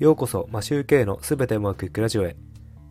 [0.00, 2.34] ようこそマシューケイのすべてうまくいくラジオへ。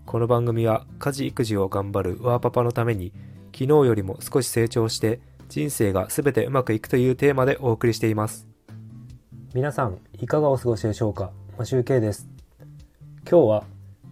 [0.06, 3.14] この番組は家事育児を頑張るワーパパのために
[3.46, 8.48] 昨日よりも少し成長して人生がすべてうまくいくというテーマでお送りしています。
[9.56, 11.32] 皆さんいかがお過ごしでしょうか？
[11.58, 12.30] マシューケイです。
[13.28, 13.64] 今日は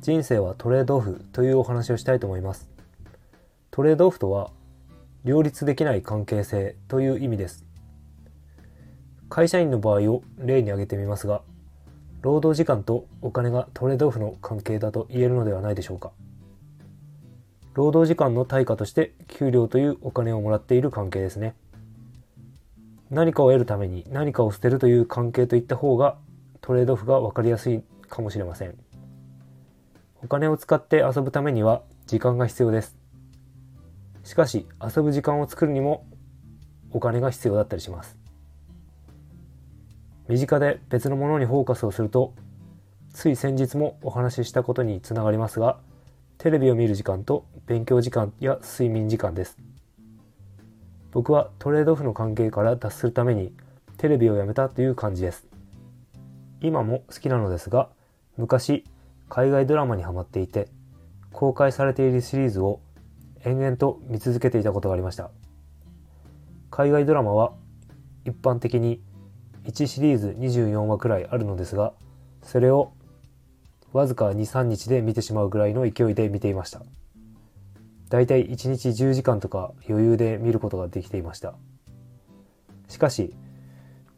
[0.02, 2.68] 人生はトレードオフというお話をしたいと思います。
[3.70, 4.50] トレードオフとは
[5.24, 7.64] 両立できない関係性という意味です。
[9.30, 11.44] 会社員の場合を例に挙げてみますが
[12.22, 16.12] 労働時間とお金がトレードオフの関係だと言えるのではないでしょうか。
[17.74, 21.54] 労働時間の対価として給料というお金をもらっている関係ですね。
[23.12, 26.18] 何かを得るために何かを捨てるという関係といった方が
[26.62, 28.76] トレードオフが分かりやすいかもしれません。
[30.24, 32.98] お金を使って遊ぶためには時間が必要です。
[34.24, 36.06] しかし遊ぶ時間を作るにも
[36.92, 38.27] お金が必要だったりします。
[40.28, 42.34] 身近で別のものにフォーカスをすると
[43.14, 45.80] つい先日もお話ししたことにつながりますが
[46.38, 49.58] テレビを見る時間と勉強時間や睡眠時間です。
[51.12, 53.54] 僕はトレードオフの関係から脱するために
[53.98, 55.48] テレビをやめたという感じです。
[56.62, 57.90] 今も好きなのですが
[58.38, 58.84] 昔
[59.30, 60.68] 海外ドラマにハマっていて
[61.32, 62.82] 公開されているシリーズを
[63.44, 65.32] 延々と見続けていたことがありました。
[66.70, 67.54] 海外ドラマは
[68.26, 69.02] 一般的に
[69.68, 71.94] 1シリーズ24話くらいあるのですが
[72.42, 72.94] それを
[73.94, 76.82] わずか23日で見てしまうぐらいの勢いで見ていました。
[78.10, 81.56] だいたい1日10時間とか余裕で見ることができていました。
[82.88, 83.34] しかし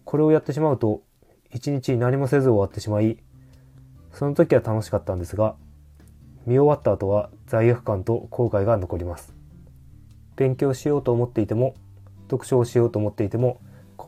[0.06, 1.02] これをやってしまうと
[1.54, 3.18] 1日何もせず終わってしまい
[4.14, 5.56] その時は楽しかったんですが
[6.46, 9.34] 見終わった後は罪悪感と後悔が残ります。
[10.36, 11.74] 勉強しようと思っていても
[12.30, 13.60] 読書をしようと思っていても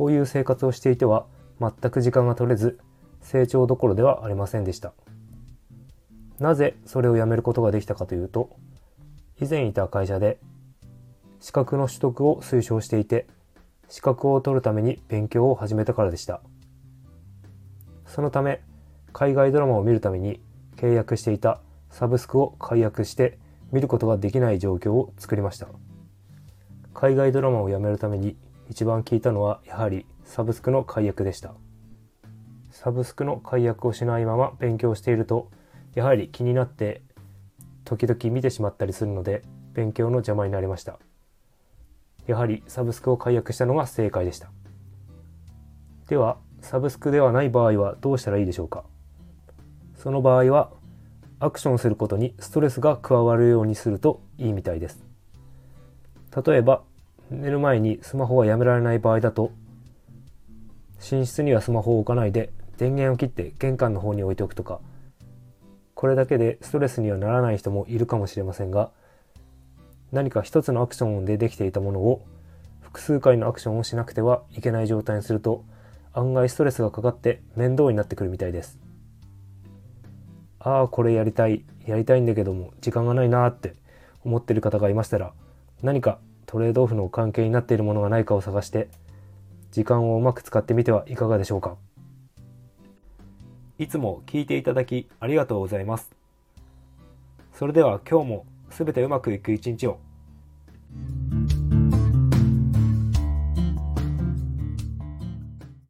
[0.02, 1.28] こういう生活をしていては
[1.60, 2.80] 全く時間が取れず
[3.22, 4.94] 成長どころではありませんでした。
[6.40, 8.50] なぜそれをやめることができたかというと
[9.40, 10.40] 以前いた会社で
[11.40, 13.28] 資格の取得を推奨していて
[13.90, 16.42] 資格を取るために勉強を始めたからでした。
[18.08, 18.64] そのため
[19.14, 20.42] 海外ドラマを見るために
[20.78, 23.38] 契約していたサブスクを解約して
[23.72, 25.68] 見ることができない状況を作りました。
[26.96, 28.36] 海外ドラマをやめるために
[28.72, 31.54] 一番聞いたのはやはりサブスクの解約でした。
[32.72, 35.52] サブスクの解約をしないまま勉強していると
[35.94, 37.02] やはり気になって
[37.84, 39.44] 時々見てしまったりするので
[39.74, 41.00] 勉強の邪魔になりました。
[42.28, 44.50] やはりサブスクを解約したのが正解でした。
[46.08, 48.86] ではサブスクではない場合はどうしたらいいでしょうか。
[49.98, 50.72] その場合は
[51.42, 55.04] アクションすることにストレスが加わるようにするといいみたいです。
[56.46, 56.84] 例えば
[57.32, 59.52] 寝る前にスマホはやめられない場合だと
[61.12, 64.82] 寝室にはスマホを置かないで電源を切って玄関の方に置いておくとか
[65.96, 68.92] これだけでストレスにはならない人もいるかもしれませんが
[70.12, 72.26] 何か一つのアクションでできていたものを
[72.82, 75.64] 複数回のアクションをしなくてはいけない状態にすると
[76.14, 78.78] 案外ストレスがかかって面倒になってくるみたいです。
[80.60, 83.76] ああこれやりたいやりたいんだけども時間がないなって
[84.24, 85.34] 思ってる方がいましたら
[85.82, 86.20] 何か
[86.52, 88.90] トレードオフの関係になっているものがないかを探して
[89.72, 91.78] 時間をうまく使ってみてはいかがでしょうか。
[93.80, 96.12] いつも聞いていただきありがとうございます。
[97.54, 100.00] それでは今日も全てうまくいく一日を